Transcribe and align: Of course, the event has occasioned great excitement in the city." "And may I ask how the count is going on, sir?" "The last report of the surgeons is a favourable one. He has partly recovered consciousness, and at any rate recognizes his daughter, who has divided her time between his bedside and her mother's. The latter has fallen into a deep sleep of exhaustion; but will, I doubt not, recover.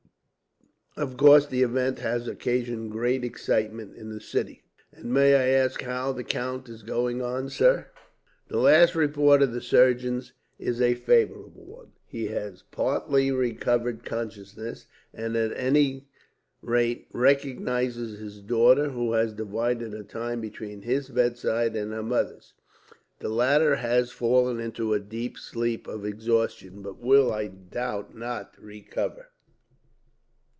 Of 0.97 1.15
course, 1.15 1.47
the 1.47 1.63
event 1.63 1.99
has 1.99 2.27
occasioned 2.27 2.91
great 2.91 3.23
excitement 3.23 3.95
in 3.95 4.09
the 4.09 4.19
city." 4.19 4.61
"And 4.91 5.05
may 5.05 5.33
I 5.35 5.47
ask 5.57 5.81
how 5.81 6.11
the 6.11 6.23
count 6.25 6.67
is 6.67 6.83
going 6.83 7.21
on, 7.21 7.47
sir?" 7.49 7.87
"The 8.49 8.57
last 8.57 8.93
report 8.93 9.41
of 9.41 9.53
the 9.53 9.61
surgeons 9.61 10.33
is 10.59 10.81
a 10.81 10.93
favourable 10.95 11.63
one. 11.63 11.93
He 12.05 12.27
has 12.27 12.63
partly 12.71 13.31
recovered 13.31 14.03
consciousness, 14.03 14.85
and 15.13 15.37
at 15.37 15.55
any 15.57 16.09
rate 16.61 17.07
recognizes 17.13 18.19
his 18.19 18.41
daughter, 18.41 18.89
who 18.89 19.13
has 19.13 19.31
divided 19.33 19.93
her 19.93 20.03
time 20.03 20.41
between 20.41 20.81
his 20.81 21.07
bedside 21.07 21.73
and 21.73 21.93
her 21.93 22.03
mother's. 22.03 22.53
The 23.19 23.29
latter 23.29 23.77
has 23.77 24.11
fallen 24.11 24.59
into 24.59 24.93
a 24.93 24.99
deep 24.99 25.37
sleep 25.37 25.87
of 25.87 26.03
exhaustion; 26.05 26.81
but 26.81 26.99
will, 26.99 27.31
I 27.31 27.47
doubt 27.47 28.13
not, 28.13 28.53
recover. 28.61 29.27